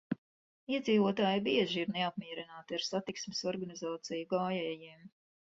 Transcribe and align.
Iedzīvotāji 0.75 1.43
bieži 1.49 1.77
ir 1.83 1.91
neapmierināti 1.97 2.79
ar 2.79 2.87
satiksmes 2.87 3.45
organizāciju 3.53 4.31
gājējiem. 4.37 5.07